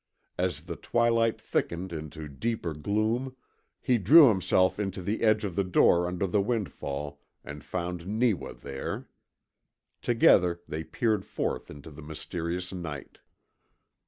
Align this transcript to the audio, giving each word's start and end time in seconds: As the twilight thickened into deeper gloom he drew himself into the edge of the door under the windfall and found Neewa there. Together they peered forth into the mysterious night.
As 0.35 0.61
the 0.61 0.77
twilight 0.77 1.39
thickened 1.39 1.93
into 1.93 2.27
deeper 2.27 2.73
gloom 2.73 3.35
he 3.79 3.99
drew 3.99 4.29
himself 4.29 4.79
into 4.79 4.99
the 4.99 5.21
edge 5.21 5.43
of 5.45 5.55
the 5.55 5.63
door 5.63 6.07
under 6.07 6.25
the 6.25 6.41
windfall 6.41 7.21
and 7.43 7.63
found 7.63 8.07
Neewa 8.07 8.53
there. 8.55 9.07
Together 10.01 10.59
they 10.67 10.83
peered 10.83 11.23
forth 11.23 11.69
into 11.69 11.91
the 11.91 12.01
mysterious 12.01 12.73
night. 12.73 13.19